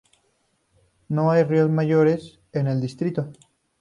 [1.09, 3.29] No hay ríos mayores en el distrito.